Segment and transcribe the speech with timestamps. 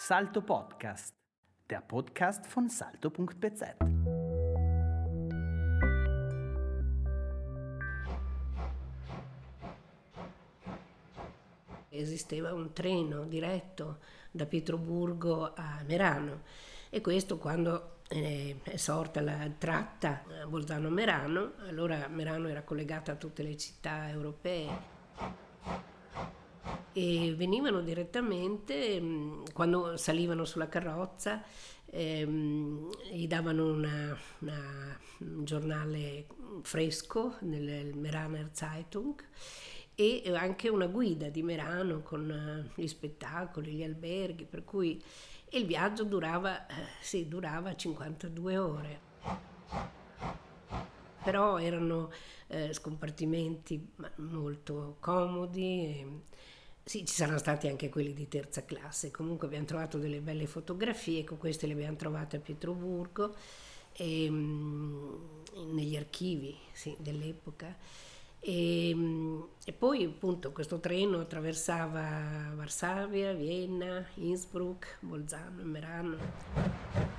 [0.00, 1.12] Salto Podcast,
[1.66, 3.74] der Podcast von salto.bz.
[11.88, 13.98] Esisteva un treno diretto
[14.30, 16.42] da Pietroburgo a Merano
[16.90, 23.42] e questo quando eh, è sorta la tratta Bolzano-Merano, allora Merano era collegata a tutte
[23.42, 25.47] le città europee
[26.98, 31.44] e venivano direttamente, mm, quando salivano sulla carrozza,
[31.86, 36.26] ehm, gli davano una, una, un giornale
[36.62, 39.22] fresco nel Meraner Zeitung
[39.94, 45.00] e anche una guida di Merano con eh, gli spettacoli, gli alberghi, per cui
[45.50, 49.00] il viaggio durava, eh, sì, durava 52 ore.
[51.22, 52.10] Però erano
[52.48, 55.62] eh, scompartimenti molto comodi.
[55.62, 56.06] E,
[56.88, 59.10] sì, ci saranno stati anche quelli di terza classe.
[59.10, 63.34] Comunque abbiamo trovato delle belle fotografie, con queste le abbiamo trovate a Pietroburgo,
[63.92, 65.42] e, um,
[65.74, 67.76] negli archivi sì, dell'epoca.
[68.40, 77.17] E, um, e, poi appunto questo treno attraversava Varsavia, Vienna, Innsbruck, Bolzano Merano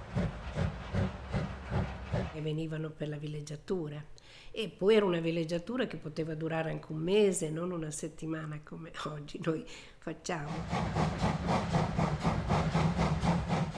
[2.40, 4.04] e venivano per la villeggiatura
[4.52, 8.92] e poi era una villeggiatura che poteva durare anche un mese, non una settimana come
[9.06, 9.64] oggi noi
[10.00, 10.50] facciamo.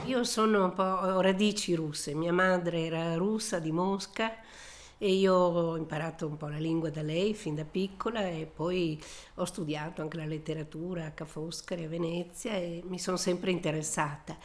[0.06, 4.34] Io sono un po', ho radici russe, mia madre era russa di Mosca
[4.98, 9.00] e io ho imparato un po' la lingua da lei fin da piccola e poi
[9.36, 14.36] ho studiato anche la letteratura a Ca' Foscari a Venezia e mi sono sempre interessata.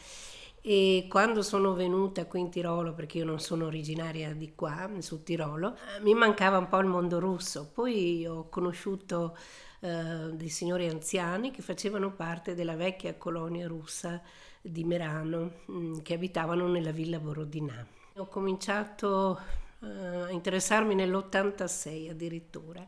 [0.70, 5.22] E quando sono venuta qui in Tirolo, perché io non sono originaria di qua, su
[5.22, 7.70] Tirolo, eh, mi mancava un po' il mondo russo.
[7.72, 9.34] Poi ho conosciuto
[9.80, 14.20] eh, dei signori anziani che facevano parte della vecchia colonia russa
[14.60, 17.86] di Merano, mm, che abitavano nella villa Borodinà.
[18.16, 19.40] Ho cominciato
[19.80, 22.86] eh, a interessarmi nell'86 addirittura.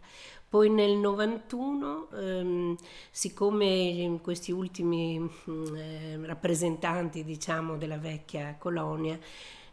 [0.50, 2.76] Poi nel 91, ehm,
[3.12, 9.16] siccome questi ultimi mm, eh, rappresentanti diciamo, della vecchia colonia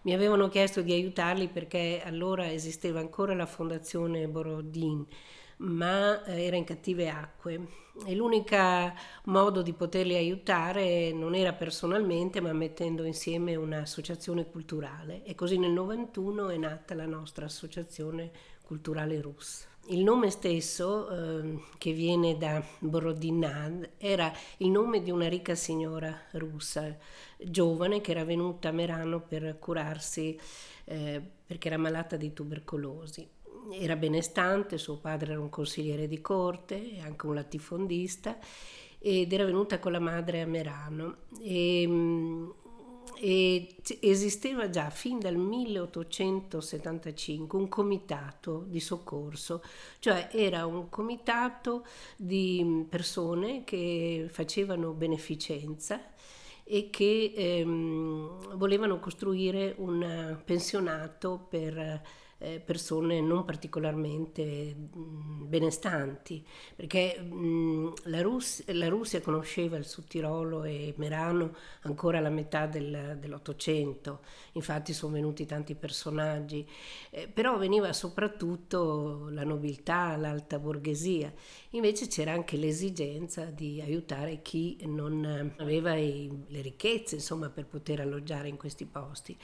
[0.04, 5.04] mi avevano chiesto di aiutarli perché allora esisteva ancora la fondazione Borodin,
[5.58, 7.68] ma eh, era in cattive acque
[8.06, 8.56] e l'unico
[9.24, 15.72] modo di poterli aiutare non era personalmente ma mettendo insieme un'associazione culturale e così nel
[15.72, 18.30] 91 è nata la nostra associazione
[18.62, 19.66] culturale russa.
[19.90, 26.14] Il nome stesso, eh, che viene da Borodinad, era il nome di una ricca signora
[26.32, 26.94] russa,
[27.38, 30.38] giovane, che era venuta a Merano per curarsi
[30.84, 33.26] eh, perché era malata di tubercolosi.
[33.72, 38.38] Era benestante, suo padre era un consigliere di corte e anche un latifondista
[39.00, 41.16] ed era venuta con la madre a Merano.
[41.42, 42.50] E, mm,
[43.20, 49.62] esisteva già fin dal 1875 un comitato di soccorso,
[50.00, 51.86] cioè era un comitato
[52.16, 56.02] di persone che facevano beneficenza
[56.64, 62.02] e che ehm, volevano costruire un pensionato per
[62.40, 70.08] eh, persone non particolarmente mh, benestanti, perché mh, la, Rus- la, Russia conosceva il Sud
[70.08, 74.22] Tirolo e Merano ancora alla metà del, dell'Ottocento,
[74.54, 76.68] infatti sono venuti tanti personaggi,
[77.10, 81.32] eh, però veniva soprattutto la nobiltà, l'alta borghesia,
[81.72, 88.02] invece c'era anche l'esigenza di aiutare chi non aveva i, le ricchezze insomma, per poter
[88.02, 89.38] alloggiare in questi posti.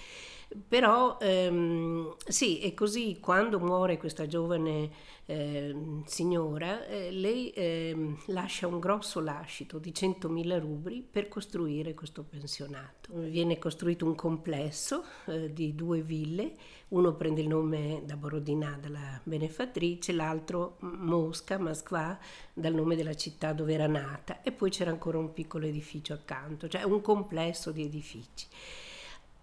[0.67, 4.91] Però ehm, sì, e così quando muore questa giovane
[5.25, 12.23] eh, signora, eh, lei eh, lascia un grosso lascito di 100.000 rubli per costruire questo
[12.23, 13.13] pensionato.
[13.13, 16.55] Viene costruito un complesso eh, di due ville,
[16.89, 22.19] uno prende il nome da Borodina, dalla benefattrice, l'altro Mosca, Moskva,
[22.53, 26.67] dal nome della città dove era nata, e poi c'era ancora un piccolo edificio accanto,
[26.67, 28.47] cioè un complesso di edifici.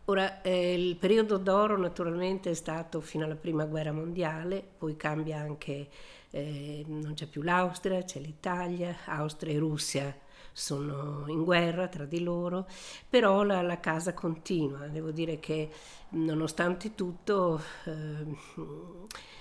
[0.07, 5.39] Ora, eh, il periodo d'oro naturalmente è stato fino alla prima guerra mondiale, poi cambia
[5.39, 5.89] anche,
[6.31, 10.17] eh, non c'è più l'Austria, c'è l'Italia, Austria e Russia
[10.53, 12.67] sono in guerra tra di loro,
[13.09, 14.89] però la, la casa continua.
[14.89, 15.71] Devo dire che
[16.11, 18.27] nonostante tutto, eh,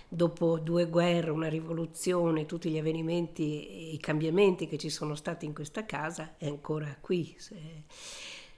[0.08, 5.46] dopo due guerre, una rivoluzione, tutti gli avvenimenti e i cambiamenti che ci sono stati
[5.46, 7.36] in questa casa, è ancora qui.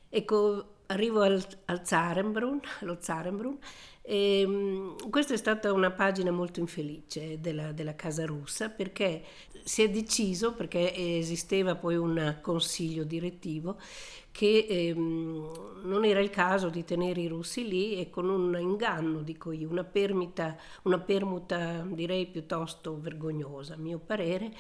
[0.10, 3.56] Ecco, arrivo al, al Zarenbrunn, allo Zarenbrunn
[4.02, 9.24] E, ehm, questa è stata una pagina molto infelice della, della, casa russa perché
[9.64, 13.78] si è deciso, perché esisteva poi un consiglio direttivo,
[14.32, 19.22] che ehm, non era il caso di tenere i russi lì e con un inganno,
[19.22, 24.52] dico io, una, permita, una permuta direi piuttosto vergognosa, a mio parere,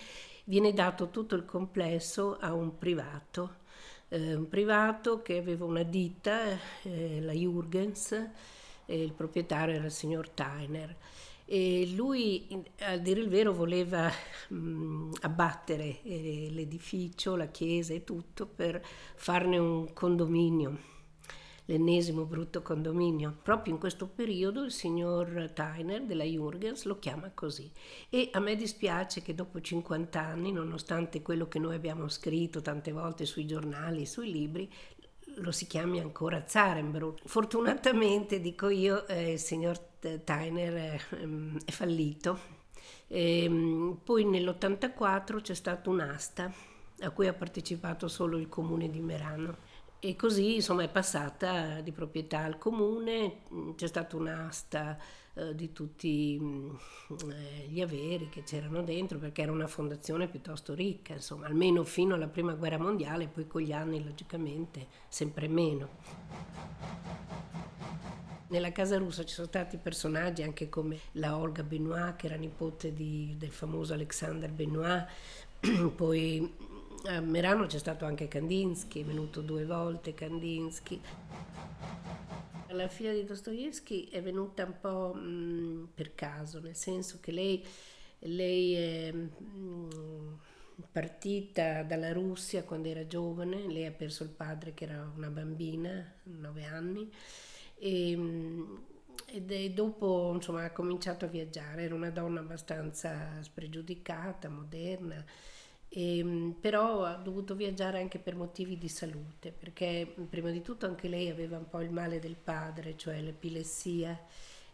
[0.45, 3.59] viene dato tutto il complesso a un privato,
[4.11, 6.41] eh, un privato che aveva una ditta,
[6.83, 8.11] eh, la Jurgens,
[8.85, 10.95] e il proprietario era il signor Tyner.
[11.45, 12.47] E lui,
[12.79, 14.11] a dire il vero, voleva
[14.49, 18.81] mh, abbattere eh, l'edificio, la chiesa e tutto per
[19.15, 20.77] farne un condominio,
[21.71, 23.37] l'ennesimo brutto condominio.
[23.41, 27.71] Proprio in questo periodo il signor Tyner della Jurgens lo chiama così.
[28.09, 32.91] E a me dispiace che dopo 50 anni, nonostante quello che noi abbiamo scritto tante
[32.91, 34.69] volte sui giornali, sui libri,
[35.35, 37.21] lo si chiami ancora Zarenbrück.
[37.25, 42.59] Fortunatamente, dico io, eh, il signor Tyner è, ehm, è fallito.
[43.07, 46.51] E, ehm, poi nell'84 c'è stata un'asta
[47.03, 49.70] a cui ha partecipato solo il comune di Merano
[50.03, 53.41] e così insomma è passata di proprietà al comune,
[53.75, 54.97] c'è stata un'asta
[55.35, 56.69] eh, di tutti mm,
[57.29, 62.15] eh, gli averi che c'erano dentro perché era una fondazione piuttosto ricca, insomma, almeno fino
[62.15, 65.89] alla prima guerra mondiale, poi con gli anni logicamente sempre meno.
[68.47, 72.91] Nella casa russa ci sono stati personaggi anche come la Olga Benoit, che era nipote
[72.91, 75.07] di, del famoso Alexander Benoit,
[75.95, 76.51] poi
[77.05, 81.01] a Merano c'è stato anche Kandinsky, è venuto due volte Kandinsky.
[82.69, 87.65] La figlia di Dostoevsky è venuta un po' mh, per caso, nel senso che lei,
[88.19, 90.37] lei è mh,
[90.91, 96.13] partita dalla Russia quando era giovane, lei ha perso il padre che era una bambina,
[96.23, 97.11] nove anni,
[97.77, 98.75] e, mm,
[99.25, 105.23] e dopo insomma, ha cominciato a viaggiare, era una donna abbastanza spregiudicata, moderna
[105.93, 110.85] e, ehm, però ha dovuto viaggiare anche per motivi di salute, perché prima di tutto
[110.85, 114.17] anche lei aveva un po' il male del padre, cioè l'epilessia,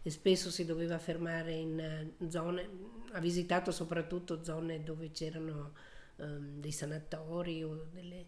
[0.04, 2.70] e spesso si doveva fermare in eh, zone,
[3.14, 5.74] ha visitato soprattutto zone dove c'erano
[6.18, 8.26] um, dei sanatori delle,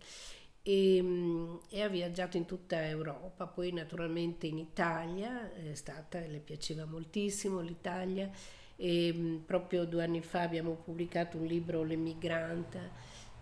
[0.63, 6.39] e, ehm, e, ha viaggiato in tutta Europa, poi naturalmente in Italia, è stata, le
[6.39, 8.31] piaceva moltissimo l'Italia
[8.81, 12.91] e mm, proprio due anni fa abbiamo pubblicato un libro, L'emigrante,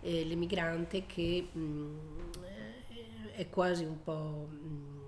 [0.00, 1.96] eh, L'emigrante che mh, mm,
[3.36, 4.98] è quasi un po' mh, mm,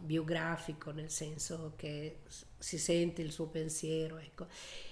[0.00, 2.18] biografico, nel senso che
[2.58, 4.18] si sente il suo pensiero.
[4.18, 4.46] Ecco.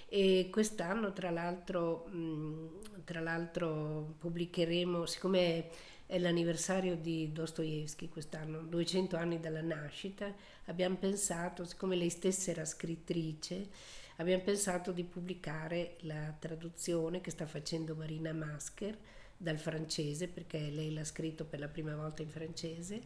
[0.07, 5.69] E quest'anno, tra l'altro, mh, tra l'altro, pubblicheremo, siccome
[6.05, 10.33] è l'anniversario di Dostoevsky quest'anno, 200 anni dalla nascita,
[10.65, 13.67] abbiamo pensato, siccome lei stessa era scrittrice,
[14.17, 18.97] abbiamo pensato di pubblicare la traduzione che sta facendo Marina Masker
[19.37, 23.01] dal francese, perché lei l'ha scritto per la prima volta in francese.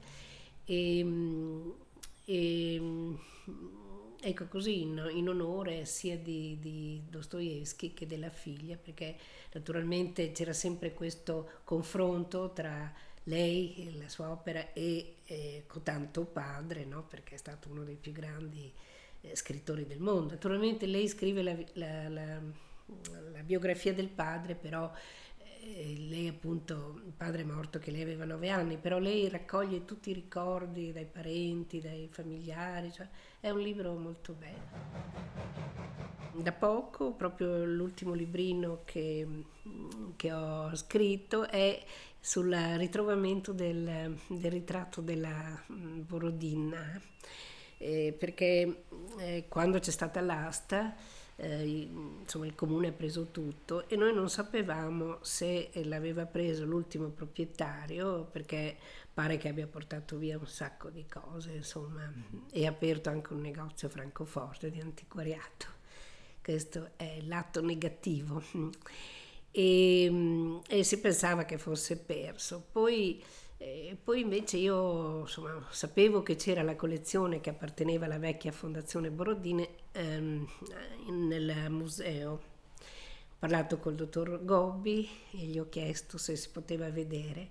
[0.66, 1.06] E,
[2.26, 2.82] e
[4.22, 9.18] ecco così in, in onore sia di, di Dostoevsky che della figlia, perché
[9.54, 17.04] naturalmente c'era sempre questo confronto tra lei, la sua opera e eh, Cotanto padre, no?
[17.04, 18.72] perché è stato uno dei più grandi
[19.22, 20.34] eh, scrittori del mondo.
[20.34, 22.42] Naturalmente lei scrive la, la, la,
[23.32, 24.92] la biografia del padre, però
[25.62, 29.86] eh, lei appunto, il padre è morto che lei aveva nove anni, però lei raccoglie
[29.86, 33.08] tutti i ricordi dai parenti, dai familiari, cioè
[33.40, 35.28] è un libro molto bello.
[36.34, 39.28] Da poco, proprio l'ultimo librino che,
[40.16, 41.84] che ho scritto è
[42.20, 47.02] sul ritrovamento del, del ritratto della mm, Borodina
[47.80, 48.84] eh, perché
[49.18, 50.96] eh, quando c'è stata l'asta
[51.38, 51.88] eh,
[52.22, 58.26] insomma il comune ha preso tutto e noi non sapevamo se l'aveva preso l'ultimo proprietario
[58.26, 58.78] perché
[59.14, 62.12] pare che abbia portato via un sacco di cose insomma
[62.52, 65.78] e ha aperto anche un negozio a Francoforte di antiquariato.
[66.42, 68.42] Questo è l'atto negativo.
[69.52, 72.64] E, e si pensava che fosse perso.
[72.72, 73.22] Poi
[73.62, 79.12] e poi invece io insomma, sapevo che c'era la collezione che apparteneva alla vecchia Fondazione
[79.12, 80.48] Borodine ehm,
[81.28, 82.32] nel museo.
[82.32, 82.42] Ho
[83.38, 87.50] parlato col dottor Gobbi e gli ho chiesto se si poteva vedere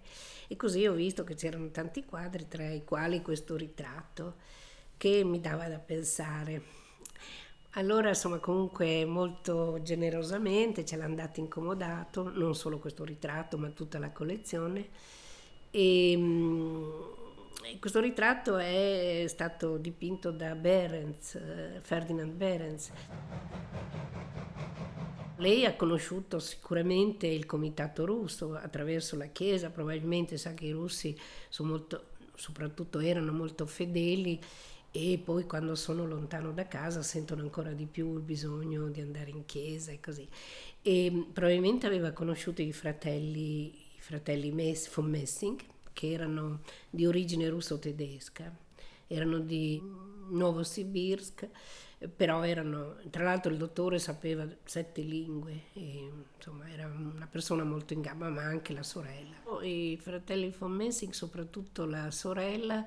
[0.49, 4.37] e così ho visto che c'erano tanti quadri, tra i quali questo ritratto
[4.97, 6.63] che mi dava da pensare.
[7.73, 13.99] Allora, insomma, comunque molto generosamente ce l'ha andato incomodato, non solo questo ritratto, ma tutta
[13.99, 14.89] la collezione
[15.71, 16.17] e,
[17.79, 22.91] questo ritratto è stato dipinto da Behrens, eh, Ferdinand Behrens.
[25.37, 31.17] Lei ha conosciuto sicuramente il comitato russo attraverso la Chiesa, probabilmente sa che i russi
[31.59, 34.41] molto, soprattutto erano molto fedeli
[34.91, 39.31] e poi quando sono lontano da casa sentono ancora di più il bisogno di andare
[39.31, 40.27] in chiesa e così.
[40.83, 43.73] E probabilmente aveva conosciuto i fratelli,
[44.09, 45.61] fratelli Mess, von Messing,
[45.93, 48.51] che erano di origine russo-tedesca,
[49.07, 49.79] erano di
[50.31, 51.47] Novosibirsk,
[52.17, 57.93] però erano, tra l'altro il dottore sapeva sette lingue, e, insomma era una persona molto
[57.93, 59.37] in gamba, ma anche la sorella.
[59.61, 62.87] I fratelli von Messing, soprattutto la sorella,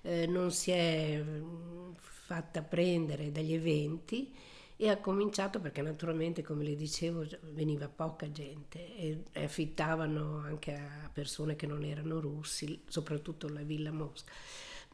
[0.00, 4.34] eh, non si è mm, fatta prendere dagli eventi
[4.82, 11.08] e ha cominciato perché naturalmente come le dicevo veniva poca gente e affittavano anche a
[11.12, 14.32] persone che non erano russi, soprattutto la Villa Mosca.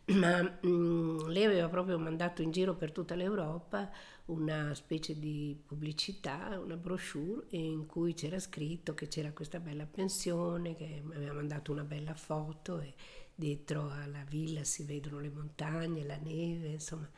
[0.09, 3.91] Ma mh, mm, lei aveva proprio mandato in giro per tutta l'Europa
[4.27, 10.77] una specie di pubblicità, una brochure in cui c'era scritto che c'era questa bella pensione,
[10.77, 12.93] che aveva mandato una bella foto e
[13.35, 17.09] dietro alla villa si vedono le montagne, la neve, insomma.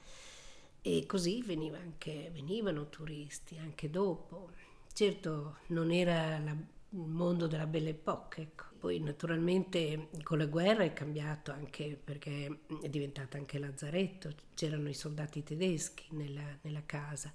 [0.82, 4.50] E così veniva anche, venivano turisti anche dopo.
[4.92, 8.64] Certo non era la, il mondo della Belle Époque, ecco.
[8.78, 14.94] Poi naturalmente con la guerra è cambiato anche perché è diventata anche lazzaretto, c'erano i
[14.94, 17.30] soldati tedeschi nella, nella casa.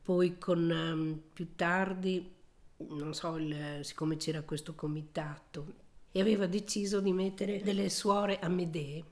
[0.00, 2.32] Poi con um, più tardi,
[2.76, 8.48] non so, il, siccome c'era questo comitato, e aveva deciso di mettere delle suore a
[8.48, 9.04] Medee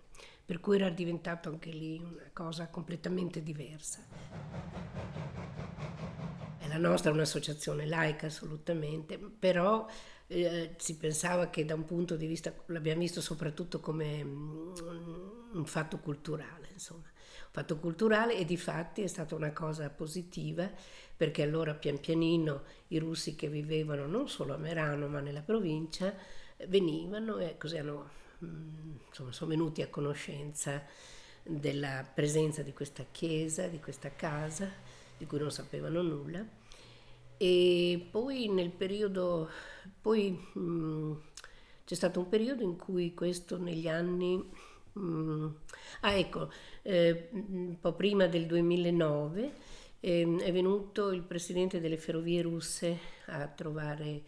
[0.45, 4.05] per cui era diventato anche lì una cosa completamente diversa.
[6.59, 9.87] E la nostra è un'associazione laica assolutamente, però
[10.27, 14.75] eh, si pensava che da un punto di vista, l'abbiamo visto soprattutto come mm,
[15.53, 20.71] un fatto culturale, insomma, un fatto culturale e di fatti è stata una cosa positiva
[21.17, 26.13] perché allora pian pianino i russi che vivevano non solo a Merano ma nella provincia
[26.67, 30.83] venivano e così hanno insomma, sono venuti a conoscenza
[31.43, 34.71] della presenza di questa chiesa, di questa casa,
[35.17, 36.45] di cui non sapevano nulla.
[37.37, 39.49] E poi nel periodo,
[40.01, 41.13] poi mh, mm,
[41.85, 44.37] c'è stato un periodo in cui questo negli anni,
[44.93, 45.47] mh, mm,
[46.01, 46.51] ah ecco,
[46.83, 49.53] eh, un po' prima del 2009
[50.01, 54.23] eh, è venuto il presidente delle ferrovie russe a trovare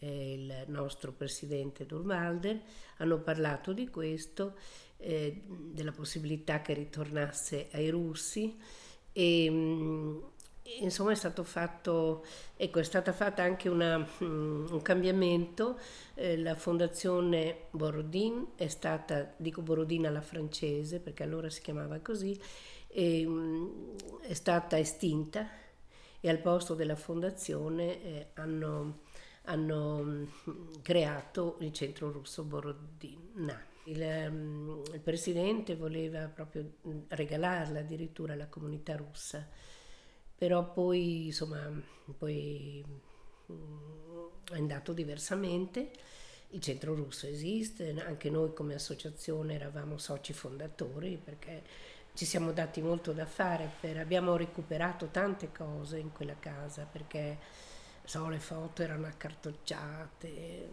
[0.00, 2.60] eh, il nostro presidente Durvalder,
[2.98, 4.56] hanno parlato di questo,
[4.98, 8.58] eh, della possibilità che ritornasse ai russi
[9.12, 10.18] e mm,
[10.80, 12.24] insomma è stato fatto,
[12.56, 15.78] ecco è stata fatta anche una, um, un cambiamento,
[16.14, 22.38] eh, la fondazione Borodin è stata, dico Borodin alla francese perché allora si chiamava così,
[22.86, 25.48] e, um, è stata estinta
[26.20, 29.08] e al posto della fondazione eh, hanno
[29.44, 30.24] hanno mm,
[30.82, 33.66] creato il centro russo Borodina.
[33.84, 39.46] Il, um, il, presidente voleva proprio mm, regalarla addirittura alla comunità russa,
[40.36, 41.70] però poi insomma
[42.16, 42.84] poi,
[44.50, 45.90] è andato diversamente.
[46.52, 51.62] Il centro russo esiste, anche noi come associazione eravamo soci fondatori perché
[52.14, 57.38] ci siamo dati molto da fare, per, abbiamo recuperato tante cose in quella casa perché
[58.10, 60.68] so, le foto erano accartocciate,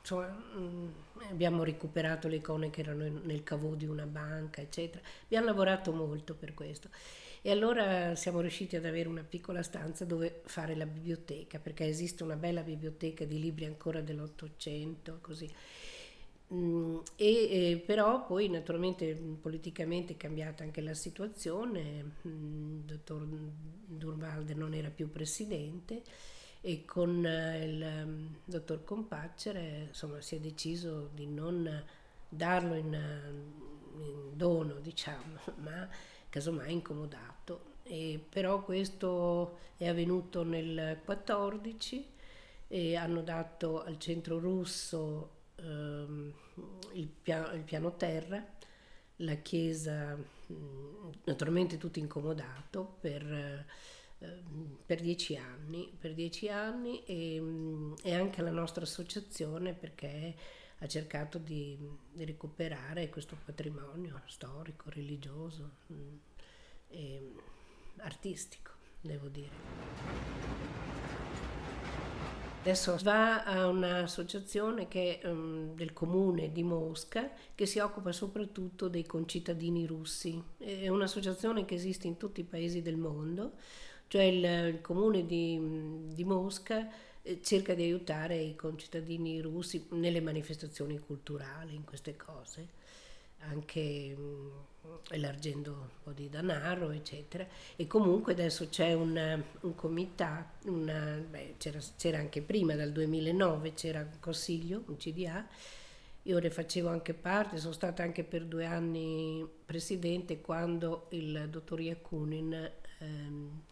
[0.00, 0.88] insomma, mm,
[1.30, 5.00] abbiamo recuperato le icone che erano nel cavò di una banca, eccetera.
[5.22, 6.88] Abbiamo lavorato molto per questo.
[7.42, 12.24] E allora siamo riusciti ad avere una piccola stanza dove fare la biblioteca, perché esiste
[12.24, 15.48] una bella biblioteca di libri ancora dell'Ottocento, così.
[16.52, 23.24] Mm, e, però poi naturalmente politicamente è cambiata anche la situazione, il mm, dottor
[23.86, 26.02] Durvalde non era più presidente
[26.62, 31.84] e con eh, il um, dottor Compaccere insomma, si è deciso di non
[32.28, 32.92] darlo in,
[33.96, 35.88] in dono, diciamo, ma
[36.28, 37.68] casomai incomodato.
[37.82, 42.06] E però questo è avvenuto nel 14
[42.68, 46.32] e hanno dato al centro russo um,
[46.92, 48.44] il, pia- il, piano terra,
[49.16, 50.16] la chiesa,
[51.24, 53.64] naturalmente tutto incomodato per Ehm,
[54.84, 60.34] per dieci anni, per dieci anni e, mm, e, anche la nostra associazione perché
[60.78, 61.78] ha cercato di,
[62.16, 66.16] recuperare questo patrimonio storico, religioso mm,
[66.88, 67.32] e
[67.98, 70.68] artistico, devo dire.
[72.60, 79.06] Adesso va a un'associazione che, um, del comune di Mosca che si occupa soprattutto dei
[79.06, 80.42] concittadini russi.
[80.58, 83.52] È un'associazione che esiste in tutti i paesi del mondo,
[84.10, 86.90] cioè il, il comune di, di Mosca
[87.22, 92.66] eh, cerca di aiutare i concittadini russi nelle manifestazioni culturali, in queste cose,
[93.38, 94.48] anche mm,
[95.10, 97.46] elargendo un po' di denaro, eccetera.
[97.76, 101.24] E comunque adesso c'è un, un comitato, una,
[101.56, 105.46] c'era, c'era, anche prima, dal 2009 c'era un consiglio, un CDA,
[106.22, 111.80] io ne facevo anche parte, sono stata anche per due anni presidente quando il dottor
[111.80, 113.62] Yakunin ehm,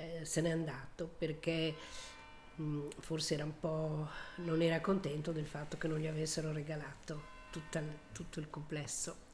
[0.00, 1.74] eh, se n'è andato perché
[2.56, 7.38] mh, forse era un po', non era contento del fatto che non gli avessero regalato
[7.50, 9.28] tutta, tutto il complesso.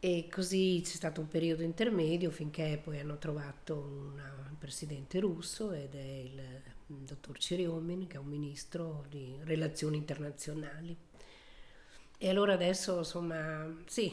[0.00, 5.94] E così c'è stato un periodo intermedio finché poi hanno trovato un presidente russo ed
[5.94, 10.94] è il, il dottor Ceriomin, che è un ministro di relazioni internazionali.
[12.24, 14.10] E allora adesso, insomma, sì,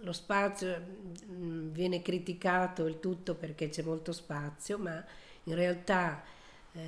[0.00, 0.80] lo spazio
[1.26, 5.04] viene criticato il tutto perché c'è molto spazio, ma
[5.42, 6.22] in realtà,
[6.70, 6.80] eh,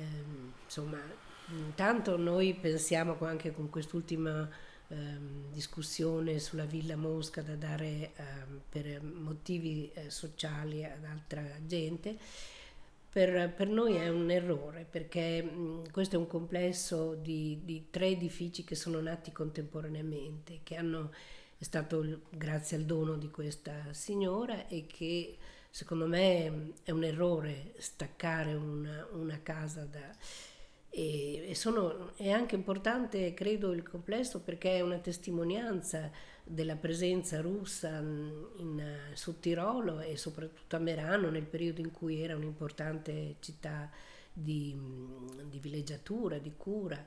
[0.63, 0.97] insomma,
[1.49, 4.49] intanto noi pensiamo anche con quest'ultima
[4.87, 12.17] ehm, discussione sulla Villa Mosca da dare ehm, per motivi eh, sociali ad altra gente,
[13.11, 18.07] per, per, noi è un errore perché mh, questo è un complesso di, di, tre
[18.07, 21.11] edifici che sono nati contemporaneamente, che hanno,
[21.57, 25.37] è stato grazie al dono di questa signora e che
[25.71, 30.15] secondo me è un errore staccare una, una casa da
[30.89, 36.09] e, e sono, è anche importante, credo, il complesso perché è una testimonianza
[36.43, 42.35] della presenza russa in, Sud Tirolo e soprattutto a Merano nel periodo in cui era
[42.35, 43.89] un'importante città
[44.33, 44.75] di,
[45.45, 47.05] di villeggiatura, di cura.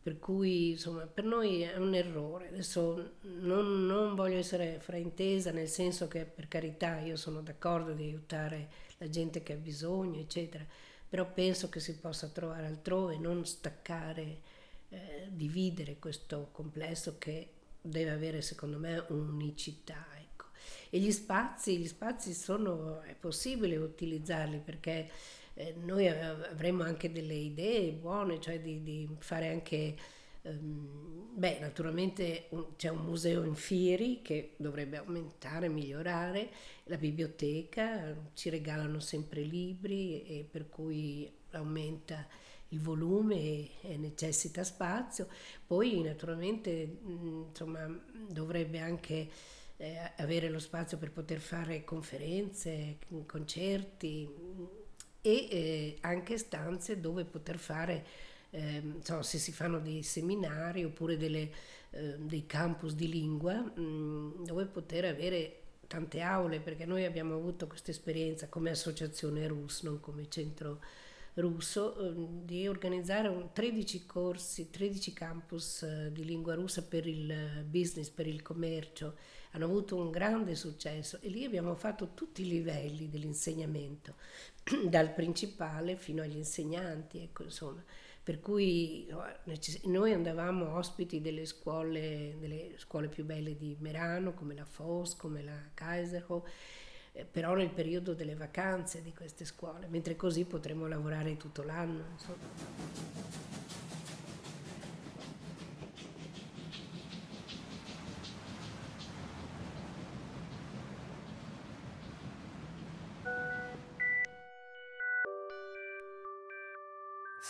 [0.00, 2.48] Per cui insomma per noi è un errore.
[2.48, 8.04] Adesso non, non voglio essere fraintesa nel senso che per carità io sono d'accordo di
[8.04, 10.64] aiutare la gente che ha bisogno, eccetera
[11.08, 14.40] però penso che si possa trovare altrove, non staccare,
[14.90, 17.50] eh, dividere questo complesso che
[17.80, 20.06] deve avere secondo me un'unicità.
[20.18, 20.46] Ecco.
[20.90, 25.10] E gli spazi, gli spazi sono, è possibile utilizzarli perché
[25.54, 29.96] eh, noi avremmo anche delle idee buone, cioè di, di fare anche
[30.52, 36.50] beh, naturalmente c'è un museo in Fieri che dovrebbe aumentare, migliorare,
[36.84, 42.26] la biblioteca, ci regalano sempre libri e per cui aumenta
[42.70, 45.28] il volume e, e necessita spazio.
[45.66, 47.86] Poi naturalmente insomma,
[48.28, 49.28] dovrebbe anche
[49.76, 54.28] eh, avere lo spazio per poter fare conferenze, concerti
[55.20, 58.04] e eh, anche stanze dove poter fare
[58.50, 61.50] eh, so, se si fanno dei seminari oppure delle,
[61.90, 67.34] eh, dei campus di lingua mh, mm, dove poter avere tante aule, perché noi abbiamo
[67.34, 70.80] avuto questa esperienza come associazione RUS, non come centro
[71.34, 77.64] russo, eh, di organizzare un 13 corsi, 13 campus eh, di lingua russa per il
[77.66, 79.16] business, per il commercio.
[79.52, 84.14] Hanno avuto un grande successo e lì abbiamo fatto tutti i livelli dell'insegnamento,
[84.88, 87.82] dal principale fino agli insegnanti, ecco, insomma.
[88.28, 89.08] Per cui
[89.84, 95.42] noi andavamo ospiti delle scuole, delle scuole più belle di Merano, come la FOS, come
[95.42, 96.46] la Kaiserhof,
[97.12, 102.04] eh, però nel periodo delle vacanze di queste scuole, mentre così potremo lavorare tutto l'anno.
[102.12, 102.36] Insomma.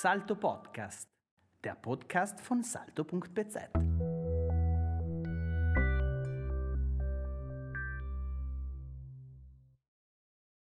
[0.01, 1.09] Salto Podcast,
[1.65, 3.98] der Podcast von salto.bz.